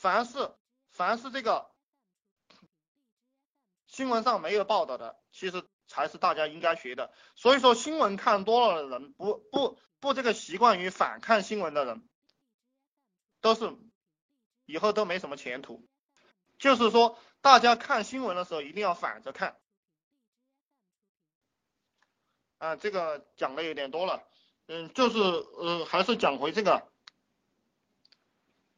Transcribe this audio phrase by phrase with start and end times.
[0.00, 0.50] 凡是
[0.88, 1.70] 凡是这个
[3.86, 7.12] 新闻上没有报道的，其实才是大家应该学的。
[7.36, 12.08] 所以说新闻看多了的人，不不不这个习惯于反看新闻的人，
[13.42, 13.76] 都是
[14.64, 15.86] 以后都没什么前途。
[16.58, 19.60] 就是说，大家看新闻的时候一定要反着看。
[22.56, 24.26] 啊，这个讲的有点多了，
[24.66, 26.90] 嗯，就是呃，还是讲回这个，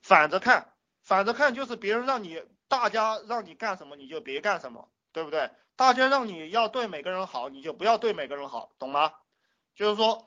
[0.01, 0.72] 反着看，
[1.13, 5.51] 反着看就是别人让你，大家让你干什么你就别干什么，对不对？
[5.77, 9.13] 大家让你要对每个人好，你就不要对每个人好，懂吗？
[9.75, 10.27] 就是说，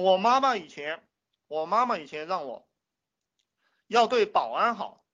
[0.00, 1.04] 我妈妈以前，
[1.48, 2.68] 我妈妈以前让我
[3.88, 5.04] 要对保安好，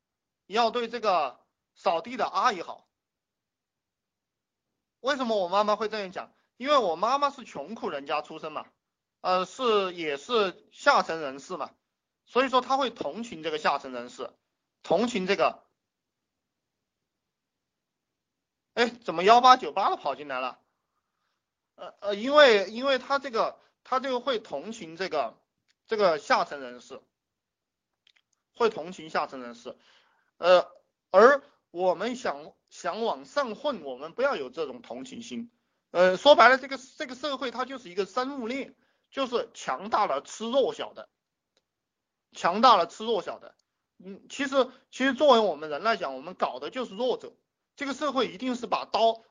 [0.44, 1.40] 要对这个
[1.74, 2.86] 扫地的阿姨好。
[5.00, 6.30] 为什么我妈妈会这样讲？
[6.58, 8.66] 因为我妈妈是穷苦人家出身嘛，
[9.22, 11.70] 呃，是也是下层人士嘛，
[12.26, 14.28] 所以说她会同情这个下层人士，
[14.86, 15.64] 同情这个，
[18.74, 20.60] 哎，怎么幺八九八的跑进来了？
[21.74, 25.36] 呃呃，因为因为他这个他就会同情这个
[25.88, 27.02] 这个下层人士，
[28.54, 29.76] 会同情下层人士，
[30.36, 30.70] 呃，
[31.10, 35.50] 而我们想想往上混，我们不要有这种同情心。
[35.90, 38.76] 呃，说白了，这个这个社会它就是一个生物链，
[39.10, 41.08] 就是强大了吃弱小的，
[42.30, 43.56] 强大了吃弱小的。
[43.98, 47.32] 嗯，其实其实作为我们人来讲，我们搞的就是弱者。
[47.76, 49.22] 这个社会一定是把刀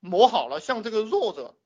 [0.00, 1.56] 磨好了，向这个弱者，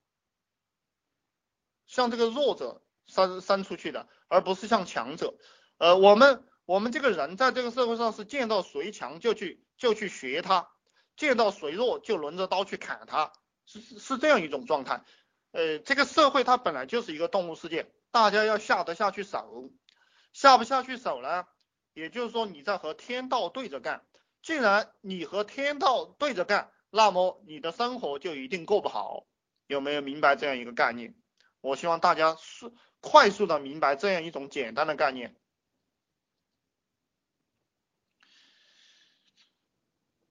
[1.86, 5.34] 向这个弱者伸伸出去的，而不是向强者。
[5.78, 10.70] 呃，我们我们这个人在这个社会上是见到谁强就去就去学他，
[11.16, 13.32] 见到谁弱就轮着刀去砍他。
[13.64, 15.04] 是是这样一种状态，
[15.52, 19.70] 呃，这个社会它本来就是一个动物世界，大家要下得下去手，
[20.32, 21.46] 下不下去手呢？
[21.94, 24.04] 也就是说你在和天道对着干，
[24.42, 29.26] 既然你和天道对着干，那么你的生活就一定过不好，
[29.66, 31.14] 有没有明白这样一个概念？
[31.60, 35.36] 我希望大家是快速的明白这样一种简单的概念，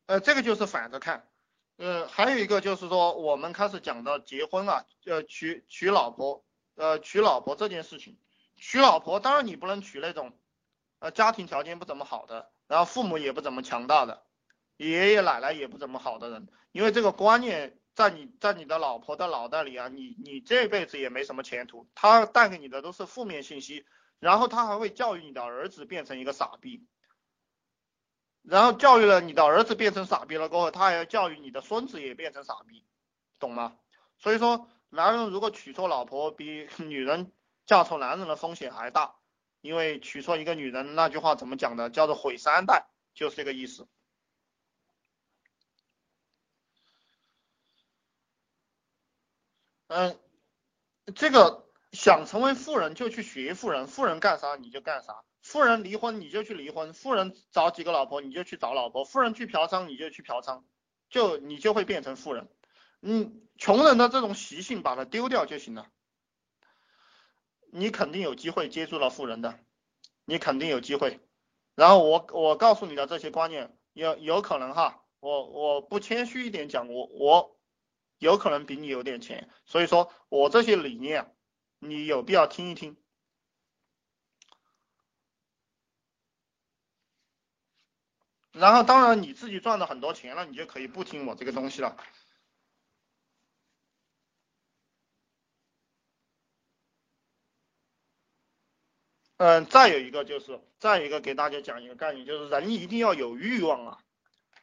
[0.07, 1.27] 呃，这个就是反着看。
[1.77, 8.19] 呃，还有一个就是说，我们开始讲到结婚啊，呃，娶娶老婆，呃，娶老婆这件事情，
[8.55, 10.37] 娶老婆当然你不能娶那种，
[11.01, 14.23] 呃，家庭条件不怎么好的，然后父母也不怎么强大的，
[14.77, 23.83] 爷爷奶奶也不怎么好的人，因为这个观念在你在你的老婆的脑袋里啊，你你这辈子也没什么前途，他带给你的都是负面信息，
[24.19, 26.85] 然后他还会教育你的儿子变成一个傻逼。
[28.43, 32.85] 然后教育了你的儿子变成傻逼了过后，他还要教育你的孙子也变成傻逼，
[33.39, 33.75] 懂吗？
[34.19, 37.31] 所以说，男人如果娶错老婆，比女人
[37.65, 39.15] 嫁错男人的风险还大，
[39.61, 41.89] 因为娶错一个女人，那句话怎么讲的？
[41.89, 43.87] 叫做毁三代，就是这个意思。
[49.87, 50.17] 嗯，
[51.15, 55.23] 这个想成为富人就去学富人，富人干啥你就干啥。
[55.41, 60.63] 富人离婚你就去离婚，富人找几个老婆你就去找老婆，富人去嫖娼你就去嫖娼，
[61.09, 62.47] 就你就会变成富人。
[63.01, 65.87] 嗯，穷人的这种习性把它丢掉就行了，
[67.71, 69.59] 你肯定有机会接触到富人的，
[70.25, 71.19] 你肯定有机会。
[71.75, 77.57] 然后我我告诉你的这些观念，有有可能哈，我我不谦虚一点讲，我我
[78.19, 81.33] 有可能比你有点钱，所以说我这些理念
[81.79, 82.97] 你有必要听一听。
[88.51, 91.95] 然后，当然你自己赚了很多钱了，你就可以不听我这个东西了。
[99.41, 103.97] 嗯，再有一个就是，再一个给大家讲一个概念，就是人一定要有欲望啊，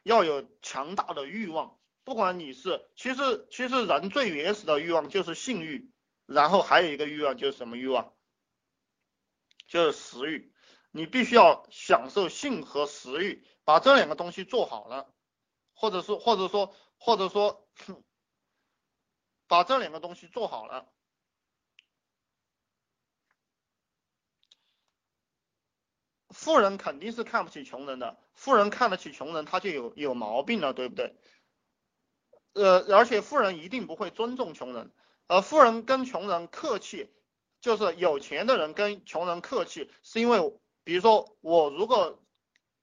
[0.03, 1.77] 要有强大的欲望。
[2.05, 5.91] 不管你是，其实其实人最原始的欲望就是性欲，
[6.25, 8.13] 然后还有一个欲望就是什么欲望？
[9.67, 10.53] 就是食欲。
[10.91, 13.45] 你必须要享受性和食欲。
[13.65, 15.13] 把这两个东西做好了，
[15.73, 17.67] 或者说或者说或者说
[19.45, 20.89] 把这两个东西做好了，
[26.39, 31.13] 富人肯定是看不起穷人的，富人看得起穷人，他就有有毛病了，对不对？
[32.53, 34.91] 呃，而且富人一定不会尊重穷人，
[35.27, 37.09] 而，富人跟穷人客气，
[37.59, 40.39] 就是有钱的人跟穷人客气，是因为
[40.85, 42.23] 比如说我如果。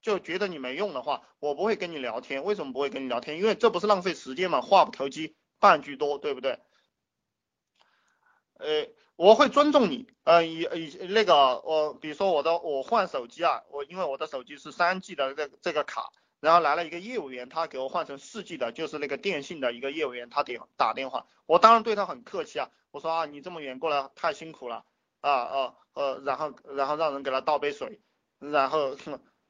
[0.03, 2.45] 就觉得你没用的话，我不会跟你聊天。
[2.45, 3.39] 为什么不会跟你聊天？
[3.39, 6.61] 因为这不是浪费时间嘛，话不投机半句多，对不对？
[8.53, 8.87] 呃，
[9.17, 24.85] 我会尊重你，呃，以以那个我，比如说我的我换手机啊，我因为我的手机是三 G 的这这个卡，然后来了一个业务员，他给我换成四 G 的，就是那个电信的一个业务员，他给打电话，我当然对他很客气啊，我说啊，你这么远过来太辛苦了，
[25.23, 28.03] 啊啊呃，然后然后让人给他倒杯水，
[28.39, 28.97] 然后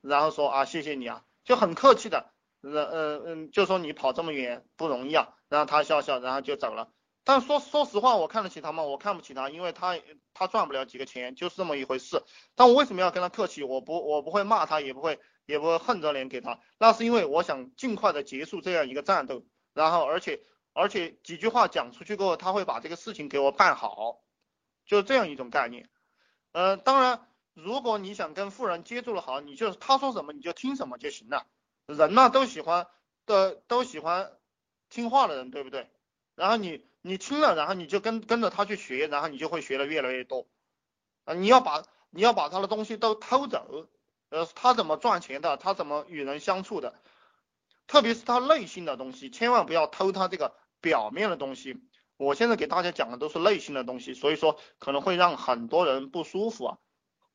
[0.01, 2.31] 然后说啊谢谢你啊，就很客气的，
[2.63, 6.93] 嗯嗯嗯，就说你跑这么远不容易啊，然后他笑笑，然后就走了。
[7.27, 8.85] 但说说实话，我看得起他吗？
[8.85, 9.99] 我看不起他，因为他
[10.33, 12.23] 他赚不了几个钱，就是这么一回事。
[12.55, 13.65] 但我为什么要跟他客气？
[13.65, 16.61] 我不我不会骂他，也不会也不会横着脸给他。
[16.79, 19.45] 那是因为我想尽快的结束这样一个战斗，
[19.75, 20.41] 然后而且
[20.73, 24.21] 而且几句话讲出去过后，他会把这个事情给我办好，
[24.87, 25.91] 就这样一种概念。
[26.53, 31.45] 呃，当然，如果你想跟富人接触的好，你就他说什么你就听什么就行了。
[31.87, 32.87] 人呢都喜欢
[33.27, 34.31] 的都喜欢
[34.91, 35.91] 听话的人，对不对？
[36.37, 36.87] 然后你。
[37.09, 40.49] 你听了，然后你就跟跟着他去学，然后你就会学的越来越多。
[41.25, 43.87] 啊，你要把你要把他的东西都偷走，
[44.29, 47.01] 呃，他怎么赚钱的，他怎么与人相处的，
[47.87, 51.81] 特别是他内心的东西，千万不要偷他这个表面的东西。
[52.17, 56.79] 我现在给大家讲的都是内心的东西，所以说可能会让很多人不舒服啊，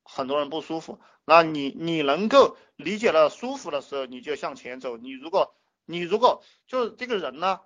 [0.02, 1.00] 很多人不舒服。
[1.24, 4.98] 那你你能够理解了舒服的时候，你就向前走。
[4.98, 5.54] 你如果
[5.86, 7.60] 你如果就是这个人呢？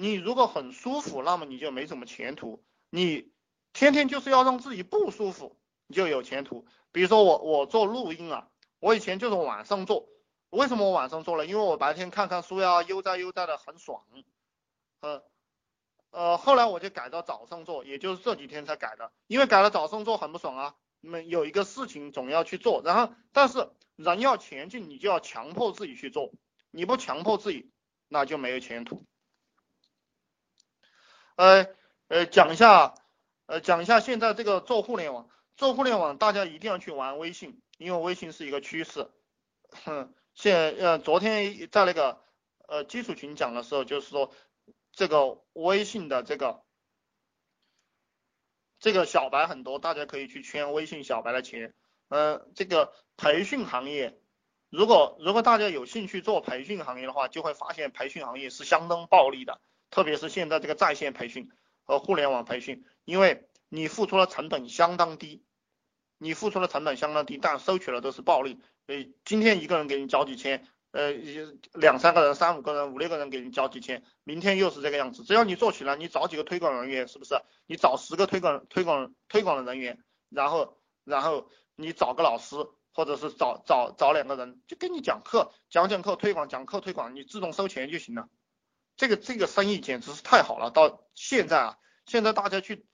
[0.00, 2.64] 你如果很舒服，那么你就没什么前途。
[2.88, 3.30] 你
[3.74, 6.64] 天天就是要让自己不舒服，你就有前途。
[6.90, 8.48] 比如说我，我做录音啊，
[8.78, 10.08] 我以前就是晚上做。
[10.48, 11.44] 为什么我晚上做了？
[11.44, 14.02] 因为我白天看看书呀，悠哉悠哉的很爽。
[15.00, 15.22] 呃
[16.12, 19.12] 呃，后来我就改到早上做，也就是这几天才改的。
[19.26, 20.76] 因为改了早上做很不爽啊。
[21.02, 26.32] 没有一个事情总要去做，然后但是人要前进，你就要强迫自己去做。
[26.70, 27.70] 你不强迫自己，
[28.08, 29.04] 那就没有前途。
[31.40, 31.68] 呃
[32.08, 32.94] 呃，讲一下，
[33.46, 39.08] 呃讲一下现在这个做互联网，做互联网大家一定要去玩微信，因为微信是一个趋势。
[39.86, 42.20] 哼，现呃昨天在那个
[42.68, 44.32] 呃基础群讲的时候，就是说
[44.92, 46.60] 这个微信的这个
[48.78, 51.72] 这个小白很多，大家可以去圈微信小白的钱。
[52.10, 54.20] 嗯，这个培训行业，
[54.68, 59.58] 如果如果大家有兴趣做培训行业的话，就会发现培训行业是相当暴利的。
[59.90, 61.50] 特别是现在这个在线培训
[61.84, 65.44] 和互联网培训，因为你付出的成本相当低，
[66.18, 68.60] 你付出的成本相当低，但收取的都是暴利。
[68.86, 71.12] 所以今天一个人给你交几千，呃，
[71.74, 75.22] 两三个人、三五个人、五六个人给你交几千，明天又是这个样子。
[75.22, 77.34] 只要你做起来，你找几个推广人员，是不是？
[77.66, 82.56] 你找十个推广推广推广的人员，然后然后你找个老师，
[82.92, 88.28] 或者是找找找两个人，就跟你讲课，讲讲课推广，讲课推广，你自动收钱就行了。
[89.00, 92.86] 这个这个生意简直是太好了，到现在啊，现在大家去，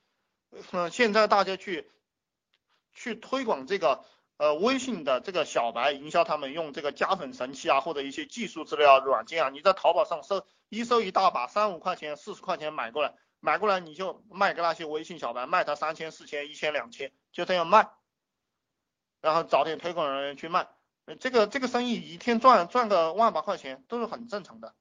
[0.71, 1.91] 嗯，现在大家去
[2.95, 4.05] 去推广这个
[4.37, 17.91] 呃微信的这个小白营销，他们用这个加粉神器啊，或者一些技术资料软件啊，你在淘宝上搜一搜一大把，三五块钱、四十块钱买过来，买过来你就卖给那些微信小白，卖他三千、四千、一千、两千，就这样卖，
[19.21, 20.69] 然后找点推广人员去卖，
[21.19, 24.73] 这个这个生意一天赚赚个万把块钱都是很正常的。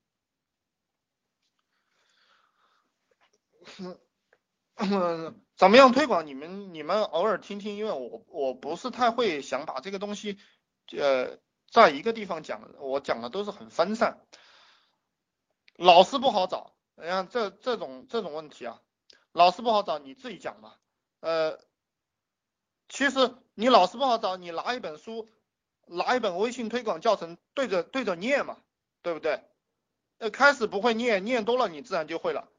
[4.77, 6.27] 嗯，怎么样推广？
[6.27, 10.37] 你们你们偶尔听听，因为我我不是太会想把这个东西，
[10.91, 11.39] 呃，
[11.71, 14.19] 在一个地方讲，我讲的都是很分散，
[15.75, 16.75] 老师不好找。
[16.97, 18.81] 你看这这种这种问题啊，
[19.31, 20.75] 老师不好找，你自己讲嘛。
[21.19, 21.59] 呃，
[22.87, 25.29] 其实你老师不好找，你拿一本书，
[25.87, 28.57] 拿一本微信推广教程，对着对着念嘛，
[29.01, 29.41] 对不对？
[30.17, 32.49] 呃，开始不会念，念多了你自然就会了。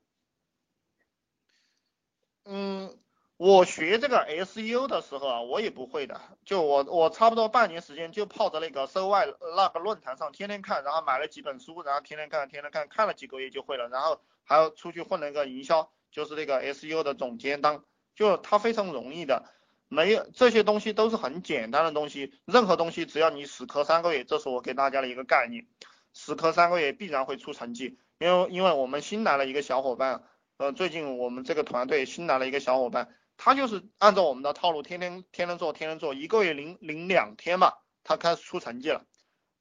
[2.48, 2.96] 嗯，
[3.38, 6.20] 我学这个 SEO 的时候啊，我也不会的。
[6.44, 9.26] 就我我差不多半年时间就泡在那个搜外
[9.56, 13.88] 那个论坛上，天天看，然后买了几本书，然后天天看，天天看，看了几个月就会了。
[13.88, 17.82] 然后还要出去混了一个营销，就是那个 SEO 的总监当，
[18.14, 19.44] 就它非常容易的，
[19.88, 25.66] 没有这些东西都是很简单的东西，任何东西只要你死磕三个月，这是我给大家的一个概念，
[26.12, 27.98] 死磕三个月必然会出成绩。
[28.20, 30.22] 因为因为我们新来了一个小伙伴。
[30.58, 39.04] 呃，最近我们这个团队新来了一个小伙伴，他就是按照我们的套路，天天天天做，天天做，一个月零零两天嘛，他开始出成绩了，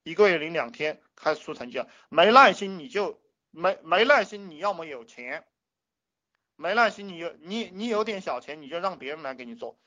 [0.03, 3.21] 一个月零两天开始出成绩了，没耐心你就
[3.51, 5.45] 没没耐心，你要么有钱，
[6.55, 9.77] 没耐心你有你你有点小钱，你就让别人来给你做，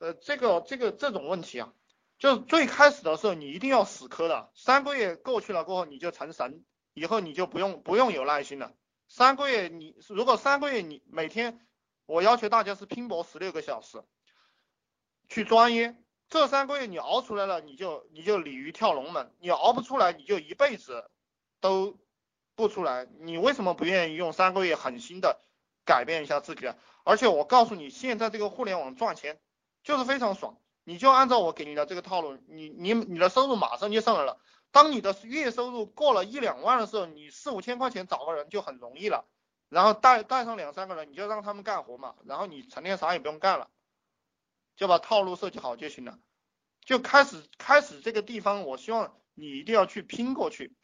[0.00, 1.72] 呃，这个这个这种问题啊，
[2.18, 6.64] 就是最开始的时候你一定要死磕的，三个月过去了过后你就成神，
[6.94, 8.74] 以后你就不用不用有耐心了。
[9.16, 11.66] 三个月，你如果三个月你每天
[12.04, 14.04] 我要求大家是拼搏十六个小时，
[15.26, 16.04] 去钻研。
[16.28, 21.10] 这三个月你熬出来了，你就你就鲤鱼跳龙门；你熬不出来，你就一辈子
[21.62, 21.98] 都
[22.54, 23.08] 不出来。
[23.20, 25.40] 你为什么不愿意用三个月狠心的
[25.86, 26.70] 改变一下自己？
[27.02, 29.40] 而且我告诉你，现在这个互联网赚钱
[29.82, 30.58] 就是非常爽。
[30.84, 34.38] 你就按照我给你的这个套路，你你你的收入马上就上来了。
[34.76, 39.26] 当你的月收入过了一两万的时候，你四五千块钱找个人就很容易了。
[39.70, 42.14] 然后带带上两三个人，你就让他们干活嘛。
[42.26, 43.70] 然后你成天啥也不用干了，
[44.76, 46.18] 就把套路设计好就行了。
[46.84, 50.76] 就开始开始这个地方，我希望你一定要去拼过去。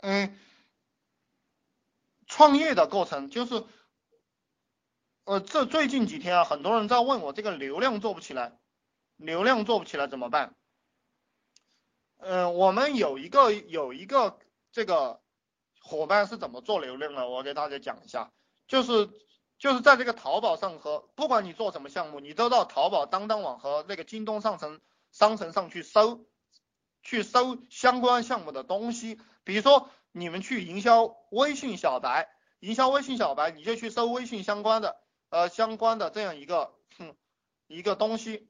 [0.00, 0.36] 嗯，
[2.38, 3.64] 创业的过程就是，
[5.24, 8.56] 呃，这最近几天啊，很多人在问我这个流量做不起来，
[9.16, 10.54] 流量做不起来怎么办？
[12.18, 14.38] 嗯，我们有一个有一个
[14.70, 15.20] 这个
[15.80, 18.30] 伙伴是怎么做流量的，我给大家讲一下，
[18.68, 19.10] 就是
[19.58, 24.80] 就是在这个淘宝上和不管你做什么项目，你都到淘宝、当当网和那个京东商城
[25.10, 26.24] 商城上去搜。
[27.00, 32.28] 去搜相关项目的东西，比如说你们去营销微信小白，
[32.60, 34.96] 营销微信小白，你就去搜微信相关的
[35.30, 37.14] 呃相关的这样一个哼
[37.66, 38.48] 一个东西，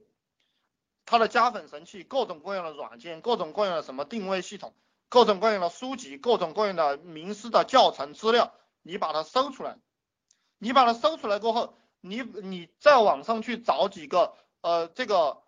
[1.05, 4.75] 它的加粉神器，各种各样的软件，各种各样的什么定位系统，
[5.09, 9.79] 各种各样的书籍，各种各样的名师的教程资料，你把它搜出来，
[10.59, 15.43] 你把它搜出来过后，你你在网上去找几个呃这个。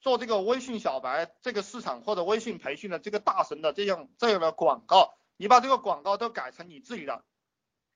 [0.00, 7.24] 做这个微信小白这个市场或者微信培训的这个大神的这样这样的广告，你把这个广告都改成你自己的，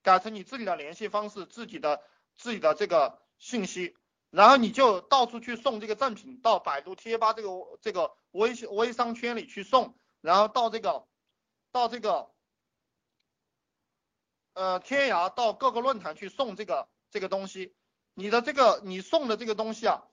[0.03, 2.01] 改成你自己的联系方式，自己的
[2.37, 3.95] 自己的这个信息，
[4.29, 7.49] 然后你就到处去送这个赠品，到百度贴吧这个
[7.81, 11.07] 这个微信微商圈里去送，然后到这个
[11.71, 12.31] 到这个
[14.53, 17.75] 呃天涯到各个论坛去送这个这个东西，
[18.13, 20.03] 你的这个你送的这个东西啊。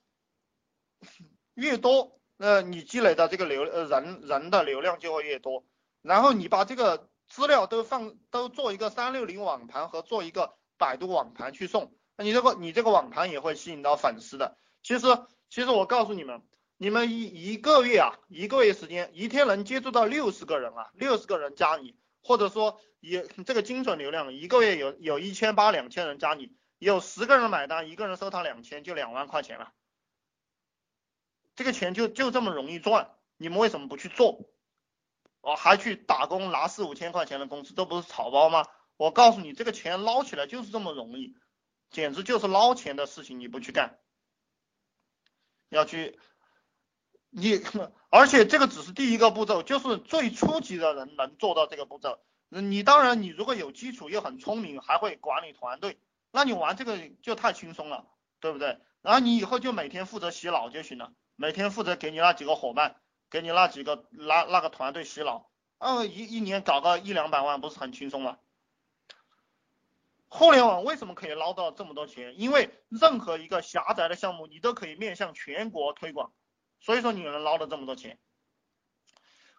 [1.52, 5.64] 越多，呃，你积累的这个流呃人人的流量就会越多。
[6.02, 14.56] 然后你把这个资料都放都做一个三六零网盘和做一个百度网盘去送，那你这个你这个网盘也会吸引到粉丝的。
[14.82, 15.06] 其实
[15.48, 16.42] 其实我告诉你们，
[16.76, 29.72] 你们一一个月啊，一个月时间，一天能接触到六十个人啊，六十个人加你，或者说也这个精准流量，一个月有有一千八两千人加你，有十个人买单，一个人收他两千，就两万块钱了。
[31.54, 34.48] 这个钱就就这么容易赚，你们为什么不去做？
[35.46, 38.66] 哦，还去打工拿四五千块钱的工资，这不是草包吗？
[38.96, 41.36] 我告诉你，这个钱捞起来就是这么容易，
[41.88, 44.00] 简直就是捞钱的事情，你不去干，
[45.68, 46.18] 要去，
[47.30, 47.62] 你
[48.10, 52.18] 而且这个只是第一个步骤，就是最初级的人能做到这个步骤。
[52.48, 56.00] 你当然，你如果有基础又很聪明，还会管理团队，
[56.32, 58.08] 那你玩这个就太轻松了，
[58.40, 58.80] 对不对？
[59.00, 61.12] 然后你以后就每天负责洗脑就行了。
[61.36, 62.96] 每天负责给你那几个伙伴，
[63.36, 68.38] 给你那几个那那个团队洗脑，嗯一一年搞个一两百万不是很轻松吗？
[70.28, 72.40] 互联网为什么可以捞到这么多钱？
[72.40, 76.32] 因为任何一个狭窄的项目你都可以面向全国推广，
[76.80, 78.18] 所以说你能捞到这么多钱。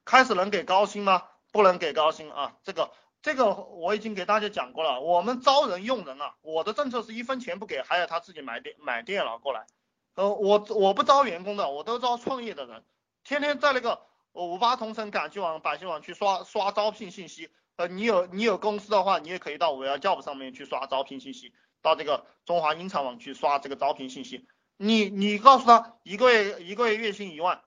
[0.05, 1.29] 开始能给高薪吗？
[1.51, 2.91] 不能给高薪啊，这个
[3.21, 9.67] 这个我已经给大家讲过了，我们招人用人啊，我的政策是一分钱不给，还要他自己买电买电脑过来。
[10.15, 12.83] 呃，我我不招员工的，我都招创业的人，
[13.27, 17.49] 天天在那个五八同城、赶集网、百姓网去刷刷招聘信息。
[17.75, 24.47] 呃，你有你有公司的话，你也可以到五幺 job 上面去刷招聘信息，到这个中华英才网去刷这个招聘信息。
[24.77, 27.61] 你你告诉他一个月一个月月薪一万，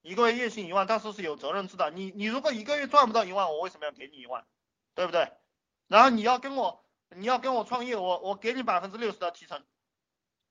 [0.00, 1.90] 一个月月薪一万，但是是有责任制的。
[1.90, 4.46] 你你如果一个月赚不到一万，我为什么要给你一万？
[4.94, 5.32] 对不对？
[5.88, 9.64] 然后你要跟我你要跟我创业，我我给你百分之六十的提成，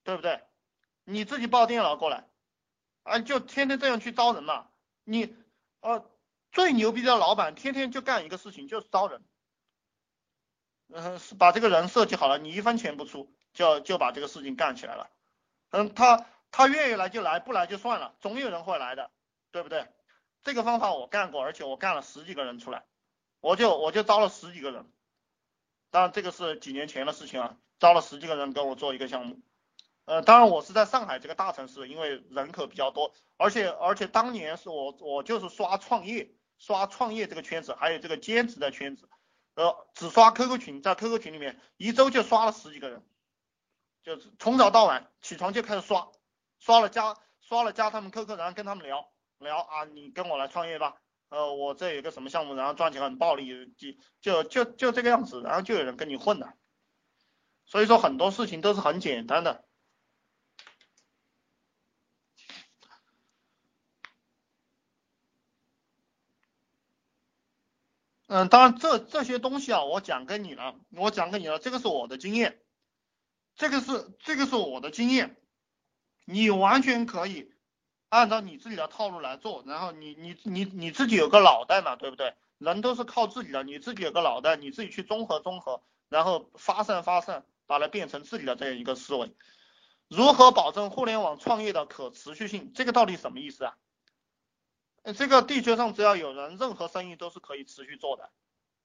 [0.03, 0.41] 对不对？
[1.05, 2.27] 你自己抱电脑过来，
[3.03, 4.67] 啊，就天天这样去招人嘛。
[5.03, 5.35] 你，
[5.81, 6.09] 呃，
[6.51, 9.23] 最牛逼的老板天天就干一个事情，就是招人。
[10.89, 15.09] 嗯，是把这个人设计好了，你一分钱不出，就就把这个事情干起来了。
[15.71, 19.11] 嗯，他他愿意来就来，不来就算了，总有人会来的，
[19.51, 19.87] 对不对？
[20.43, 22.85] 这个方法我干过，而且我干了十几个人出来，
[23.39, 24.85] 我就我就招了十几个人。
[25.89, 29.39] 当然这个是几年前的事情啊，招了十几个人跟我做一个项目。
[30.05, 39.07] 呃，当然我是在上海这个大城市，因为人口比较多，而且而且当年是我我就是刷创业，刷创业这个圈子，还有这个兼职的圈子，
[39.55, 43.01] 呃，只刷 QQ 群，在 QQ 群里面一周就刷了十几个人，
[44.03, 46.11] 就是从早到晚起床就开始刷，
[46.59, 50.97] 刷了加刷了加他们 QQ，然后跟他们聊聊啊，你跟我来创业吧，
[51.29, 56.55] 呃，我这有个什么项目，然后赚钱很暴利，就就就就这个样子，然后就有人跟你混了。
[57.65, 59.63] 所以说很多事情都是很简单的。
[68.33, 72.59] 嗯，当然这这些东西啊，我讲给你了，我讲给你了，这个是我的经验，
[73.55, 75.37] 这个是这个是我的经验，
[76.25, 77.51] 你完全可以
[78.09, 82.33] 按照你自己的套路来做，然后你你你你自己有个脑袋嘛，对不对？
[82.57, 89.31] 人都是靠自己的，你自己有个脑袋，你自己去综合综合，然后发散发散，把它变成自己的这样一个思维。
[90.09, 92.71] 如何保证互联网创业的可持续性？
[92.73, 93.77] 这个到底什么意思啊？
[95.11, 98.29] 这个地球上只要有人，任何生意都是可以持续做的。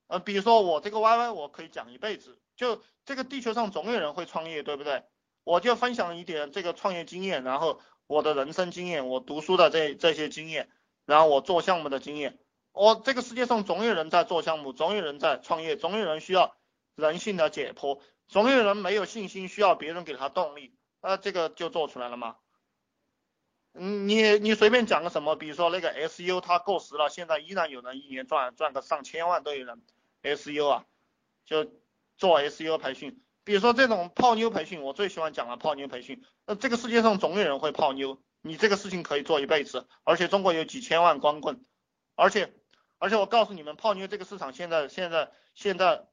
[0.09, 2.41] 呃，比如说我这个 YY，我可以讲一辈子。
[2.57, 5.05] 就这个地球上总有人会创业，对不对？
[5.45, 10.69] 我就分享一点这个创业经验，然后我的人生经验，我读书的这这些经验，
[11.07, 12.39] 然后我做项目的经验。
[12.73, 16.57] 我这个世界上总有人在做项目，总有人在创业，总有人需要
[16.97, 22.37] 人性的解剖，总有人没有信心，需要别人给他动力，呃，这个就做出来了吗？
[23.75, 29.83] 嗯，你你随便讲个什么，比如说那个 SU 它过时了，现在依然有人一年赚赚个上千万都有人
[30.23, 30.87] SU 啊，
[31.45, 31.71] 就
[32.17, 33.23] 做 SU 培训。
[33.45, 36.25] 比如说这种泡妞培训，我最喜欢讲了泡妞培训。
[36.45, 41.65] 那这个世界上总有人会泡妞，你这个事情可以做一辈子，而且中国有几千万光棍，
[42.15, 42.55] 而且
[42.99, 46.09] 而且我告诉你们，泡妞这个市场现在现在现在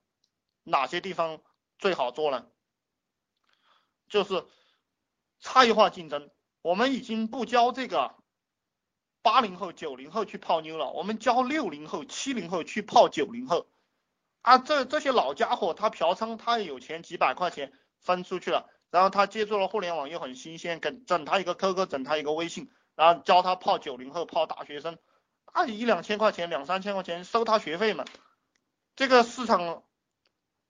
[0.64, 1.42] 哪些地方
[1.80, 2.48] 最好做呢？
[4.08, 4.46] 就是
[5.40, 6.30] 差异化竞争。
[6.66, 8.16] 我们已经不教这个
[9.22, 13.68] 八零后、九零后去泡妞了，我们教六零后、七零后去泡九零后。
[14.42, 24.98] 啊，这这些老家伙他嫖娼，他有钱，几百块钱分出去了，然后他接触了互联网又很新鲜，给整他一个 QQ，整他一个微信，然后教他泡九零后、泡大学生，
[25.44, 28.06] 啊一两千块钱、两三千块钱收他学费嘛。
[28.96, 29.84] 这个市场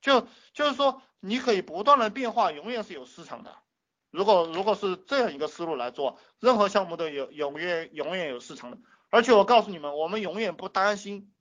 [0.02, 3.56] 就就是说，你可以不断的变化，永远是有市场的。
[4.16, 8.78] 如果如果是这样一个思路来做，任何项目都有永远永远有市场的。
[9.10, 11.34] 而且我告诉你们，我们永远不担心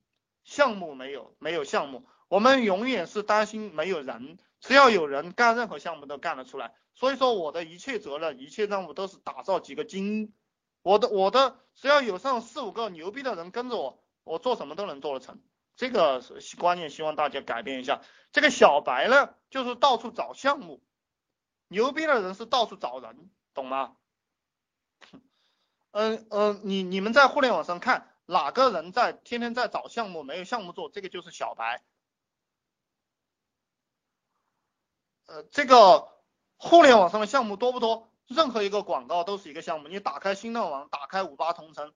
[0.43, 4.37] 项目没有没有项目，我们永远是担心没有人。
[4.59, 6.73] 只要有人干任何项目都干得出来。
[6.95, 10.33] 所以说我的一切责任、一切任务都是打造几个精英。
[10.81, 15.41] 我的我的只要有上四五个牛逼的人跟着我，我做什么都能做得成。
[15.75, 16.23] 这个
[16.57, 18.01] 观念希望大家改变一下。
[18.31, 20.81] 这个小白呢，就是到处找项目。
[21.75, 23.97] 牛逼的人是到处找人，懂吗？
[25.91, 31.83] 嗯嗯，你你们在互联网上看哪个人在天天在找项目，没有项目做，这个就是小白。
[35.25, 36.07] 呃，这个
[36.55, 38.09] 互联网上的项目多不多？
[38.27, 39.89] 任何一个广告都是一个项目。
[39.89, 41.93] 你打开新浪网，打开五八同城，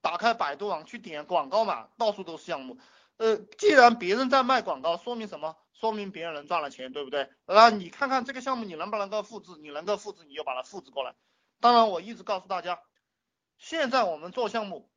[0.00, 2.78] 打开百度网去点广告嘛，到处都是项目。
[3.18, 5.56] 呃，既然别人在卖广告，说明什么？
[5.80, 7.30] 说明别人能赚了钱，对不对？
[7.46, 9.52] 那你看看这个项目，你能不能够复制？
[9.62, 11.14] 你能够复制，你就把它复制过来。
[11.58, 12.80] 当然，我一直告诉大家，
[13.56, 14.90] 现在我们做项目，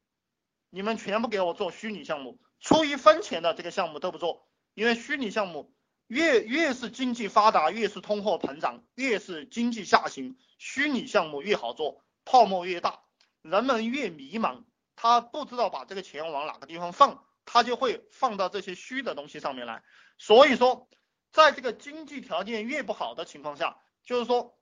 [0.70, 5.74] 你们全部给我做虚拟项目，出一分钱的这个项目都不做，因为虚拟项目
[6.08, 13.04] 越越是经济发达，越是通货膨胀，越是经济下行，虚拟项目越好做，泡沫越大，
[13.42, 14.66] 人们越迷茫，
[14.98, 19.82] 他不知道把这个钱往哪个地方放，他就会放到这些虚的东西上面来。
[20.18, 20.88] 所以说，
[21.32, 24.58] 在这个经济条件越不好的情况下，就是说，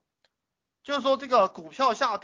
[0.84, 2.20] 就是说这个股票下跌。